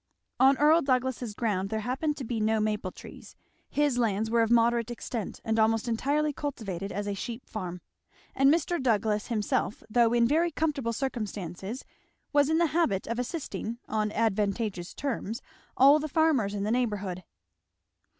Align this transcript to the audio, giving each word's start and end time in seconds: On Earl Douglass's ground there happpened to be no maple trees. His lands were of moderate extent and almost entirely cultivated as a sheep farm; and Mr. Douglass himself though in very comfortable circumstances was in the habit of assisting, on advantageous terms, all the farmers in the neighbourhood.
On 0.39 0.57
Earl 0.57 0.81
Douglass's 0.81 1.35
ground 1.35 1.69
there 1.69 1.81
happpened 1.81 2.17
to 2.17 2.23
be 2.23 2.39
no 2.39 2.59
maple 2.59 2.91
trees. 2.91 3.35
His 3.69 3.99
lands 3.99 4.31
were 4.31 4.41
of 4.41 4.49
moderate 4.49 4.89
extent 4.89 5.39
and 5.45 5.59
almost 5.59 5.87
entirely 5.87 6.33
cultivated 6.33 6.91
as 6.91 7.05
a 7.07 7.13
sheep 7.13 7.47
farm; 7.47 7.81
and 8.33 8.51
Mr. 8.51 8.81
Douglass 8.81 9.27
himself 9.27 9.83
though 9.91 10.11
in 10.11 10.27
very 10.27 10.49
comfortable 10.51 10.91
circumstances 10.93 11.85
was 12.33 12.49
in 12.49 12.57
the 12.57 12.65
habit 12.73 13.05
of 13.05 13.19
assisting, 13.19 13.77
on 13.87 14.11
advantageous 14.13 14.95
terms, 14.95 15.39
all 15.77 15.99
the 15.99 16.07
farmers 16.09 16.55
in 16.55 16.63
the 16.63 16.71
neighbourhood. 16.71 17.23